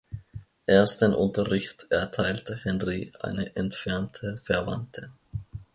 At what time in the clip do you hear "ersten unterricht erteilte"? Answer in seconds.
0.65-2.57